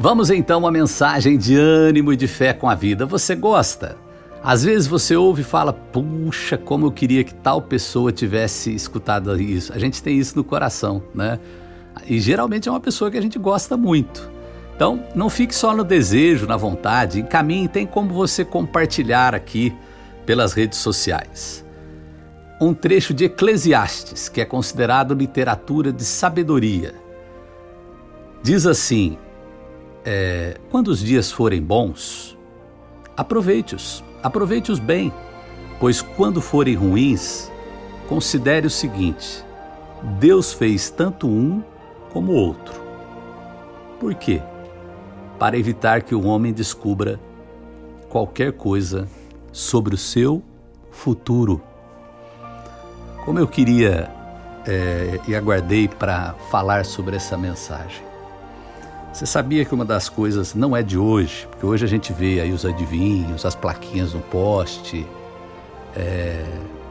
Vamos 0.00 0.30
então 0.30 0.64
a 0.64 0.70
mensagem 0.70 1.36
de 1.36 1.56
ânimo 1.56 2.12
e 2.12 2.16
de 2.16 2.28
fé 2.28 2.52
com 2.52 2.70
a 2.70 2.74
vida. 2.76 3.04
Você 3.04 3.34
gosta? 3.34 3.96
Às 4.40 4.62
vezes 4.62 4.86
você 4.86 5.16
ouve 5.16 5.42
e 5.42 5.44
fala: 5.44 5.72
"Puxa, 5.72 6.56
como 6.56 6.86
eu 6.86 6.92
queria 6.92 7.24
que 7.24 7.34
tal 7.34 7.60
pessoa 7.60 8.12
tivesse 8.12 8.72
escutado 8.72 9.34
isso". 9.40 9.72
A 9.72 9.78
gente 9.78 10.00
tem 10.00 10.16
isso 10.16 10.36
no 10.36 10.44
coração, 10.44 11.02
né? 11.12 11.40
E 12.06 12.20
geralmente 12.20 12.68
é 12.68 12.72
uma 12.72 12.78
pessoa 12.78 13.10
que 13.10 13.18
a 13.18 13.20
gente 13.20 13.40
gosta 13.40 13.76
muito. 13.76 14.30
Então, 14.76 15.02
não 15.16 15.28
fique 15.28 15.52
só 15.52 15.74
no 15.74 15.82
desejo, 15.82 16.46
na 16.46 16.56
vontade, 16.56 17.18
encaminhe, 17.18 17.66
tem 17.66 17.84
como 17.84 18.14
você 18.14 18.44
compartilhar 18.44 19.34
aqui 19.34 19.74
pelas 20.24 20.52
redes 20.52 20.78
sociais. 20.78 21.64
Um 22.60 22.72
trecho 22.72 23.12
de 23.12 23.24
Eclesiastes, 23.24 24.28
que 24.28 24.40
é 24.40 24.44
considerado 24.44 25.12
literatura 25.12 25.92
de 25.92 26.04
sabedoria. 26.04 26.94
Diz 28.44 28.64
assim: 28.64 29.18
é, 30.04 30.58
quando 30.70 30.88
os 30.88 31.00
dias 31.00 31.30
forem 31.30 31.62
bons, 31.62 32.36
aproveite-os, 33.16 34.02
aproveite-os 34.22 34.78
bem, 34.78 35.12
pois 35.78 36.00
quando 36.02 36.40
forem 36.40 36.74
ruins, 36.74 37.50
considere 38.08 38.66
o 38.66 38.70
seguinte: 38.70 39.44
Deus 40.18 40.52
fez 40.52 40.90
tanto 40.90 41.28
um 41.28 41.62
como 42.12 42.32
o 42.32 42.36
outro. 42.36 42.80
Por 44.00 44.14
quê? 44.14 44.42
Para 45.38 45.58
evitar 45.58 46.02
que 46.02 46.14
o 46.14 46.24
homem 46.24 46.52
descubra 46.52 47.20
qualquer 48.08 48.52
coisa 48.52 49.08
sobre 49.52 49.94
o 49.94 49.98
seu 49.98 50.42
futuro. 50.90 51.60
Como 53.24 53.38
eu 53.38 53.46
queria 53.46 54.10
é, 54.66 55.20
e 55.26 55.34
aguardei 55.34 55.88
para 55.88 56.34
falar 56.50 56.84
sobre 56.84 57.16
essa 57.16 57.36
mensagem. 57.36 58.07
Você 59.12 59.26
sabia 59.26 59.64
que 59.64 59.74
uma 59.74 59.84
das 59.84 60.08
coisas 60.08 60.54
não 60.54 60.76
é 60.76 60.82
de 60.82 60.98
hoje, 60.98 61.46
porque 61.50 61.64
hoje 61.64 61.84
a 61.84 61.88
gente 61.88 62.12
vê 62.12 62.40
aí 62.40 62.52
os 62.52 62.64
adivinhos, 62.64 63.44
as 63.44 63.54
plaquinhas 63.54 64.12
no 64.12 64.20
poste. 64.20 65.06
É, 65.96 66.44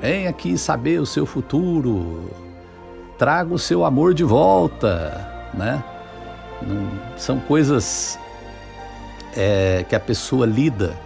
vem 0.00 0.26
aqui 0.26 0.56
saber 0.56 1.00
o 1.00 1.06
seu 1.06 1.26
futuro, 1.26 2.30
traga 3.18 3.52
o 3.52 3.58
seu 3.58 3.84
amor 3.84 4.14
de 4.14 4.24
volta, 4.24 5.50
né? 5.52 5.84
Não, 6.62 6.88
são 7.16 7.40
coisas 7.40 8.18
é, 9.36 9.84
que 9.88 9.94
a 9.94 10.00
pessoa 10.00 10.46
lida 10.46 10.96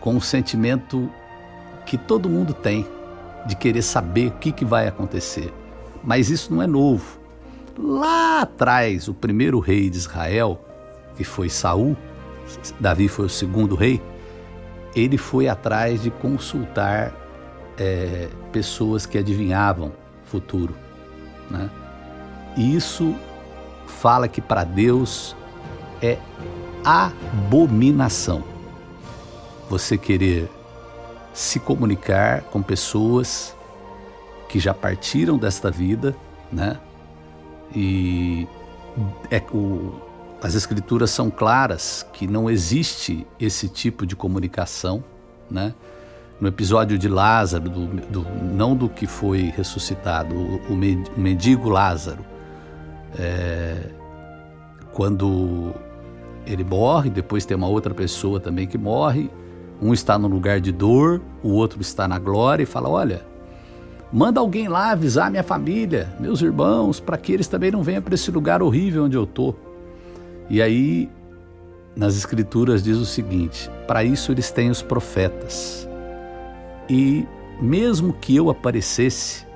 com 0.00 0.14
um 0.14 0.20
sentimento 0.20 1.08
que 1.86 1.96
todo 1.96 2.28
mundo 2.28 2.52
tem 2.52 2.86
de 3.46 3.54
querer 3.54 3.82
saber 3.82 4.28
o 4.28 4.32
que, 4.32 4.52
que 4.52 4.64
vai 4.64 4.88
acontecer. 4.88 5.52
Mas 6.02 6.28
isso 6.28 6.52
não 6.52 6.62
é 6.62 6.66
novo. 6.66 7.23
Lá 7.78 8.42
atrás, 8.42 9.08
o 9.08 9.14
primeiro 9.14 9.58
rei 9.58 9.90
de 9.90 9.96
Israel, 9.96 10.60
que 11.16 11.24
foi 11.24 11.48
Saul, 11.48 11.96
Davi 12.78 13.08
foi 13.08 13.26
o 13.26 13.30
segundo 13.30 13.74
rei, 13.74 14.00
ele 14.94 15.18
foi 15.18 15.48
atrás 15.48 16.02
de 16.02 16.10
consultar 16.10 17.12
é, 17.76 18.28
pessoas 18.52 19.06
que 19.06 19.18
adivinhavam 19.18 19.92
futuro. 20.24 20.74
Né? 21.50 21.68
Isso 22.56 23.14
fala 23.86 24.28
que 24.28 24.40
para 24.40 24.62
Deus 24.62 25.36
é 26.00 26.18
abominação 26.84 28.44
você 29.68 29.98
querer 29.98 30.48
se 31.32 31.58
comunicar 31.58 32.42
com 32.42 32.62
pessoas 32.62 33.56
que 34.48 34.60
já 34.60 34.72
partiram 34.72 35.36
desta 35.36 35.70
vida, 35.70 36.14
né? 36.52 36.78
E 37.74 38.46
é, 39.30 39.42
o, 39.52 39.94
as 40.42 40.54
escrituras 40.54 41.10
são 41.10 41.30
claras 41.30 42.06
que 42.12 42.26
não 42.26 42.50
existe 42.50 43.26
esse 43.40 43.68
tipo 43.68 44.06
de 44.06 44.14
comunicação, 44.14 45.02
né? 45.50 45.74
No 46.40 46.48
episódio 46.48 46.98
de 46.98 47.08
Lázaro, 47.08 47.68
do, 47.68 47.86
do, 47.86 48.26
não 48.42 48.76
do 48.76 48.88
que 48.88 49.06
foi 49.06 49.52
ressuscitado, 49.56 50.34
o, 50.34 50.72
o 50.72 50.76
mendigo 51.16 51.68
Lázaro, 51.68 52.24
é, 53.18 53.90
quando 54.92 55.72
ele 56.46 56.64
morre, 56.64 57.08
depois 57.08 57.44
tem 57.46 57.56
uma 57.56 57.68
outra 57.68 57.94
pessoa 57.94 58.38
também 58.40 58.66
que 58.66 58.76
morre, 58.76 59.30
um 59.80 59.92
está 59.92 60.18
no 60.18 60.28
lugar 60.28 60.60
de 60.60 60.72
dor, 60.72 61.20
o 61.42 61.50
outro 61.50 61.80
está 61.80 62.06
na 62.06 62.18
glória 62.18 62.62
e 62.62 62.66
fala: 62.66 62.88
Olha, 62.88 63.24
Manda 64.12 64.40
alguém 64.40 64.68
lá 64.68 64.90
avisar 64.92 65.30
minha 65.30 65.42
família, 65.42 66.14
meus 66.20 66.40
irmãos, 66.40 67.00
para 67.00 67.16
que 67.16 67.32
eles 67.32 67.48
também 67.48 67.70
não 67.70 67.82
venham 67.82 68.02
para 68.02 68.14
esse 68.14 68.30
lugar 68.30 68.62
horrível 68.62 69.04
onde 69.04 69.16
eu 69.16 69.24
estou. 69.24 69.58
E 70.48 70.62
aí, 70.62 71.10
nas 71.96 72.16
Escrituras 72.16 72.82
diz 72.82 72.96
o 72.96 73.06
seguinte: 73.06 73.70
para 73.86 74.04
isso 74.04 74.30
eles 74.32 74.50
têm 74.50 74.70
os 74.70 74.82
profetas. 74.82 75.88
E 76.88 77.26
mesmo 77.60 78.12
que 78.12 78.36
eu 78.36 78.50
aparecesse, 78.50 79.46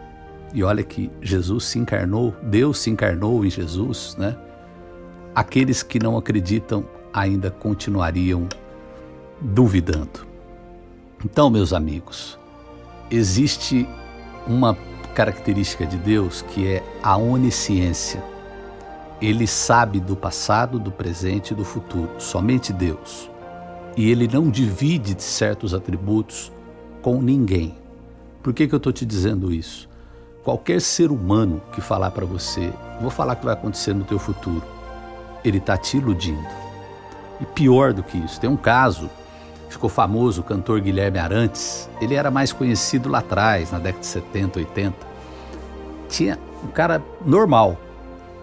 e 0.55 0.63
olha 0.63 0.83
que 0.83 1.11
Jesus 1.21 1.65
se 1.65 1.79
encarnou, 1.79 2.35
Deus 2.43 2.79
se 2.79 2.91
encarnou 2.91 3.45
em 3.45 3.51
Jesus, 3.51 4.17
né? 4.19 4.37
Aqueles 5.35 5.83
que 5.83 5.99
não 5.99 6.17
acreditam 6.17 6.85
ainda 7.13 7.51
continuariam 7.51 8.49
duvidando. 9.41 10.27
Então, 11.25 11.51
meus 11.51 11.73
amigos, 11.73 12.39
existe 13.11 13.87
uma 14.49 14.77
característica 15.15 15.87
de 15.87 15.97
Deus 15.97 16.43
que 16.43 16.67
é 16.67 16.83
a 17.03 17.17
onisciência. 17.17 18.23
Ele 19.21 19.47
sabe 19.47 20.01
do 20.01 20.17
passado, 20.17 20.79
do 20.79 20.91
presente 20.91 21.51
e 21.51 21.55
do 21.55 21.65
futuro, 21.65 22.11
somente 22.19 22.73
Deus. 22.73 23.29
E 23.97 24.11
ele 24.11 24.29
não 24.29 24.49
divide 24.49 25.21
certos 25.21 25.75
atributos 25.75 26.53
com 27.03 27.21
ninguém. 27.21 27.77
Por 28.43 28.55
que, 28.55 28.69
que 28.69 28.75
eu 28.75 28.79
estou 28.79 28.93
te 28.93 29.05
dizendo 29.05 29.53
isso? 29.53 29.89
Qualquer 30.45 30.81
ser 30.81 31.11
humano 31.11 31.61
que 31.73 31.81
falar 31.81 32.13
para 32.13 32.25
você, 32.25 32.73
vou 33.01 33.11
falar 33.11 33.37
que 33.37 33.45
vai 33.45 33.55
acontecer 33.55 33.93
no 33.93 34.05
teu 34.05 34.19
futuro, 34.19 34.63
ele 35.45 35.59
está 35.59 35.77
te 35.77 35.97
iludindo. 35.97 36.47
E 37.41 37.45
pior 37.45 37.93
do 37.93 38.03
que 38.03 38.17
isso, 38.17 38.41
tem 38.41 38.49
um 38.49 38.57
caso 38.57 39.11
ficou 39.69 39.89
famoso 39.89 40.41
o 40.41 40.45
cantor 40.45 40.81
Guilherme 40.81 41.19
Arantes. 41.19 41.89
Ele 42.01 42.15
era 42.15 42.31
mais 42.31 42.53
conhecido 42.53 43.09
lá 43.09 43.19
atrás, 43.19 43.71
na 43.71 43.79
década 43.79 44.01
de 44.01 44.06
70, 44.06 44.59
80. 44.59 44.97
Tinha 46.09 46.39
um 46.65 46.69
cara 46.69 47.03
normal. 47.25 47.77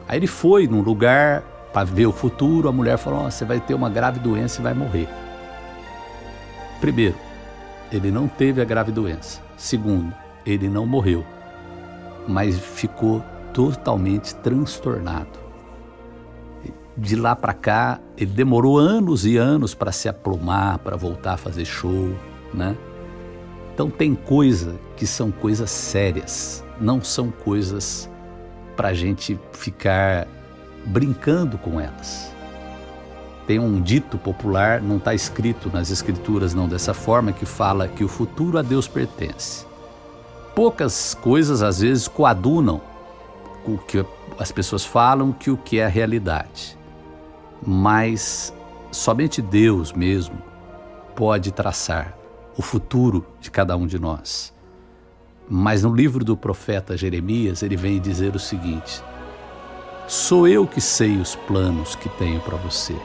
Aí 0.08 0.20
ele 0.20 0.28
foi 0.28 0.68
num 0.68 0.82
lugar 0.82 1.42
para 1.74 1.84
ver 1.84 2.06
o 2.06 2.12
futuro, 2.12 2.70
a 2.70 2.72
mulher 2.72 2.98
falou: 2.98 3.26
oh, 3.26 3.32
"Você 3.32 3.44
vai 3.44 3.60
ter 3.60 3.74
uma 3.74 3.90
grave 3.90 4.20
doença 4.20 4.60
e 4.60 4.64
vai 4.64 4.74
morrer". 4.74 5.10
Primeiro, 6.80 7.16
ele 7.92 8.12
não 8.12 8.28
teve 8.28 8.62
a 8.62 8.66
grave 8.66 8.92
doença. 8.92 9.42
Segundo, 9.58 10.14
ele 10.46 10.70
não 10.70 10.86
morreu, 10.86 11.26
mas 12.28 12.60
ficou 12.60 13.24
totalmente 13.54 14.36
transtornado 14.36 15.45
de 16.98 17.16
lá 17.16 17.36
para 17.36 17.54
cá, 17.54 18.00
ele 18.18 18.32
demorou 18.32 18.78
anos 18.78 19.26
e 19.26 19.38
anos 19.38 19.74
para 19.74 19.92
se 19.92 20.08
aplumar, 20.08 20.80
para 20.80 20.96
voltar 20.96 21.34
a 21.34 21.38
fazer 21.38 21.66
show, 21.66 22.16
né? 22.54 22.76
Então 23.74 23.90
tem 23.90 24.16
coisa 24.16 24.76
que 24.96 25.06
são 25.06 25.32
coisas 25.32 25.70
sérias, 25.70 26.64
não 26.80 27.02
são 27.02 27.30
coisas 27.30 28.10
para 28.78 28.90
a 28.90 28.94
gente 28.94 29.38
ficar 29.52 30.28
brincando 30.86 31.58
com 31.58 31.80
elas. 31.80 32.34
Tem 33.46 33.60
um 33.60 33.82
dito 33.82 34.18
popular, 34.18 34.82
não 34.82 34.98
está 34.98 35.14
escrito 35.14 35.70
nas 35.72 35.92
escrituras 35.92 36.54
não 36.54 36.68
dessa 36.68 36.94
forma, 36.94 37.34
que 37.34 37.46
fala 37.46 37.88
que 37.88 38.04
o 38.04 38.08
futuro 38.08 38.58
a 38.58 38.62
Deus 38.62 38.88
pertence. 38.88 39.66
Poucas 40.56 41.14
coisas 41.14 41.62
às 41.62 41.82
vezes 41.82 42.08
coadunam 42.08 42.82
o 43.68 43.78
que 43.78 44.04
as 44.40 44.52
pessoas 44.52 44.86
falam 44.86 45.34
que 45.34 45.52
o 45.52 45.58
que 45.58 45.80
é 45.80 45.86
a 45.86 45.90
realidade 45.90 46.78
mas 47.66 48.54
somente 48.92 49.42
Deus 49.42 49.92
mesmo 49.94 50.38
pode 51.16 51.52
traçar 51.52 52.18
o 52.58 52.62
futuro 52.62 53.26
de 53.40 53.52
cada 53.52 53.76
um 53.76 53.86
de 53.86 54.00
nós. 54.00 54.54
Mas 55.48 55.84
no 55.84 55.94
livro 55.94 56.26
do 56.26 56.36
profeta 56.36 56.98
Jeremias, 56.98 57.62
ele 57.62 57.76
vem 57.76 58.00
dizer 58.00 58.36
o 58.36 58.40
seguinte: 58.40 59.04
Sou 60.08 60.48
eu 60.48 60.66
que 60.66 60.82
sei 60.82 61.18
os 61.18 61.36
planos 61.36 61.96
que 61.96 62.10
tenho 62.10 62.40
para 62.42 62.58
você, 62.58 62.96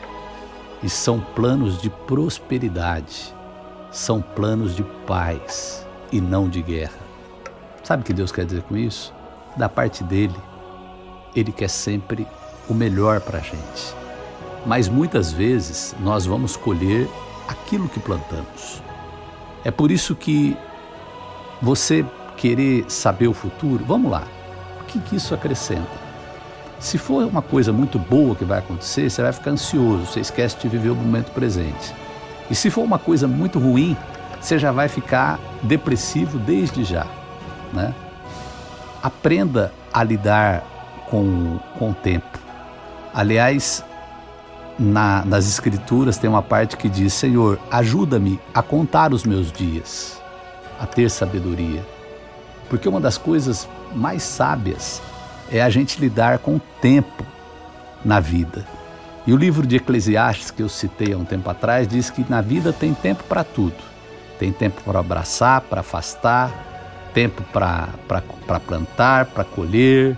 e 0.82 0.88
são 0.88 1.20
planos 1.20 1.80
de 1.80 1.90
prosperidade, 1.90 3.34
são 3.90 4.22
planos 4.22 4.74
de 4.74 4.82
paz 5.06 5.86
e 6.10 6.20
não 6.20 6.48
de 6.48 6.62
guerra. 6.62 7.10
Sabe 7.84 8.02
o 8.02 8.06
que 8.06 8.12
Deus 8.12 8.32
quer 8.32 8.44
dizer 8.44 8.62
com 8.62 8.76
isso? 8.76 9.12
Da 9.56 9.68
parte 9.68 10.02
dele, 10.04 10.36
ele 11.34 11.52
quer 11.52 11.68
sempre 11.68 12.26
o 12.68 12.74
melhor 12.74 13.20
para 13.20 13.38
a 13.38 13.42
gente 13.42 13.99
mas 14.66 14.88
muitas 14.88 15.32
vezes 15.32 15.94
nós 16.00 16.26
vamos 16.26 16.56
colher 16.56 17.08
aquilo 17.48 17.88
que 17.88 18.00
plantamos. 18.00 18.82
É 19.64 19.70
por 19.70 19.90
isso 19.90 20.14
que 20.14 20.56
você 21.60 22.04
querer 22.36 22.84
saber 22.88 23.28
o 23.28 23.34
futuro, 23.34 23.84
vamos 23.84 24.10
lá, 24.10 24.24
o 24.80 24.84
que, 24.84 24.98
que 24.98 25.16
isso 25.16 25.34
acrescenta? 25.34 26.10
Se 26.78 26.96
for 26.96 27.24
uma 27.26 27.42
coisa 27.42 27.72
muito 27.72 27.98
boa 27.98 28.34
que 28.34 28.44
vai 28.44 28.60
acontecer, 28.60 29.10
você 29.10 29.20
vai 29.20 29.32
ficar 29.32 29.50
ansioso, 29.50 30.06
você 30.06 30.20
esquece 30.20 30.56
de 30.58 30.68
viver 30.68 30.88
o 30.88 30.96
momento 30.96 31.30
presente. 31.32 31.94
E 32.50 32.54
se 32.54 32.70
for 32.70 32.82
uma 32.82 32.98
coisa 32.98 33.28
muito 33.28 33.58
ruim, 33.58 33.94
você 34.40 34.58
já 34.58 34.72
vai 34.72 34.88
ficar 34.88 35.38
depressivo 35.62 36.38
desde 36.38 36.82
já. 36.82 37.06
Né? 37.72 37.94
Aprenda 39.02 39.72
a 39.92 40.02
lidar 40.02 40.64
com, 41.10 41.58
com 41.78 41.90
o 41.90 41.94
tempo. 41.94 42.38
Aliás, 43.12 43.84
na, 44.80 45.22
nas 45.26 45.46
Escrituras 45.46 46.16
tem 46.16 46.30
uma 46.30 46.42
parte 46.42 46.76
que 46.76 46.88
diz: 46.88 47.12
Senhor, 47.12 47.60
ajuda-me 47.70 48.40
a 48.54 48.62
contar 48.62 49.12
os 49.12 49.24
meus 49.24 49.52
dias, 49.52 50.20
a 50.80 50.86
ter 50.86 51.10
sabedoria. 51.10 51.86
Porque 52.70 52.88
uma 52.88 53.00
das 53.00 53.18
coisas 53.18 53.68
mais 53.94 54.22
sábias 54.22 55.02
é 55.52 55.60
a 55.60 55.68
gente 55.68 56.00
lidar 56.00 56.38
com 56.38 56.56
o 56.56 56.60
tempo 56.80 57.24
na 58.02 58.20
vida. 58.20 58.64
E 59.26 59.32
o 59.34 59.36
livro 59.36 59.66
de 59.66 59.76
Eclesiastes, 59.76 60.50
que 60.50 60.62
eu 60.62 60.68
citei 60.68 61.12
há 61.12 61.16
um 61.16 61.24
tempo 61.24 61.50
atrás, 61.50 61.86
diz 61.86 62.08
que 62.08 62.24
na 62.28 62.40
vida 62.40 62.72
tem 62.72 62.94
tempo 62.94 63.22
para 63.24 63.44
tudo. 63.44 63.76
Tem 64.38 64.50
tempo 64.50 64.80
para 64.82 65.00
abraçar, 65.00 65.60
para 65.60 65.80
afastar, 65.80 66.50
tempo 67.12 67.42
para 67.52 68.60
plantar, 68.66 69.26
para 69.26 69.44
colher, 69.44 70.16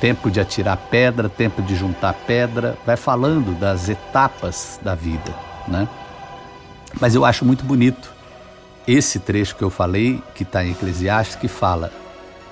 tempo 0.00 0.30
de 0.30 0.40
atirar 0.40 0.76
pedra, 0.90 1.28
tempo 1.28 1.62
de 1.62 1.74
juntar 1.74 2.14
pedra. 2.26 2.76
Vai 2.84 2.96
falando 2.96 3.58
das 3.58 3.88
etapas 3.88 4.78
da 4.82 4.94
vida, 4.94 5.34
né? 5.66 5.88
Mas 7.00 7.14
eu 7.14 7.24
acho 7.24 7.44
muito 7.44 7.64
bonito 7.64 8.14
esse 8.86 9.18
trecho 9.18 9.56
que 9.56 9.64
eu 9.64 9.70
falei, 9.70 10.22
que 10.34 10.42
está 10.42 10.64
em 10.64 10.70
Eclesiastes, 10.70 11.36
que 11.36 11.48
fala: 11.48 11.92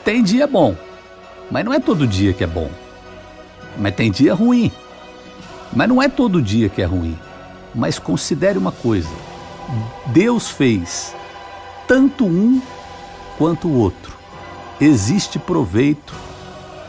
tem 0.05 0.23
dia 0.23 0.47
bom, 0.47 0.75
mas 1.51 1.65
não 1.65 1.73
é 1.73 1.81
todo 1.81 2.07
dia 2.07 2.33
que 2.33 2.45
é 2.45 2.47
bom. 2.47 2.71
Mas 3.77 3.95
tem 3.95 4.11
dia 4.11 4.35
ruim. 4.35 4.71
Mas 5.73 5.89
não 5.89 6.01
é 6.01 6.09
todo 6.09 6.41
dia 6.41 6.69
que 6.69 6.81
é 6.81 6.85
ruim. 6.85 7.19
Mas 7.75 7.99
considere 7.99 8.59
uma 8.59 8.73
coisa: 8.73 9.11
Deus 10.07 10.51
fez 10.51 11.15
tanto 11.87 12.25
um 12.25 12.61
quanto 13.37 13.69
o 13.69 13.79
outro. 13.79 14.15
Existe 14.81 15.39
proveito 15.39 16.15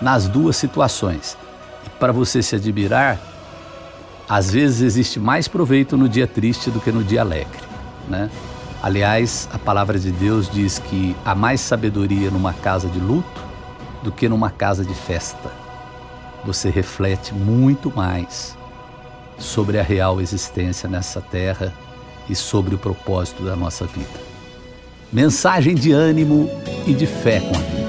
nas 0.06 0.28
duas 0.28 0.56
situações. 0.56 1.36
E 1.84 1.90
para 1.90 2.14
você 2.14 2.44
se 2.44 2.56
admirar, 2.56 3.20
às 4.30 4.52
vezes 4.52 4.82
existe 4.82 5.20
mais 5.20 5.48
proveito 5.48 5.98
no 5.98 6.08
dia 6.08 6.28
triste 6.28 6.70
do 6.70 6.80
que 6.80 6.92
no 6.92 7.04
dia 7.04 7.22
alegre, 7.22 7.64
né? 8.08 8.30
Aliás, 8.84 9.50
a 9.52 9.58
palavra 9.58 9.98
de 9.98 10.12
Deus 10.12 10.48
diz 10.48 10.78
que 10.78 11.16
há 11.26 11.34
mais 11.34 11.60
sabedoria 11.60 12.30
numa 12.30 12.54
casa 12.54 12.88
de 12.88 13.00
luto 13.00 13.42
do 14.04 14.12
que 14.12 14.30
numa 14.30 14.52
casa 14.52 14.86
de 14.86 14.94
festa. 14.94 15.52
Você 16.46 16.70
reflete 16.70 17.34
muito 17.34 17.92
mais 17.96 18.56
sobre 19.40 19.80
a 19.80 19.84
real 19.84 20.22
existência 20.22 20.88
nessa 20.88 21.20
terra 21.20 21.74
e 22.30 22.36
sobre 22.36 22.76
o 22.76 22.78
propósito 22.78 23.42
da 23.42 23.56
nossa 23.56 23.88
vida. 23.88 24.20
Mensagem 25.12 25.74
de 25.74 25.92
ânimo 25.92 26.48
e 26.86 26.94
de 26.94 27.08
fé 27.08 27.40
com 27.40 27.56
a 27.56 27.60
vida. 27.60 27.85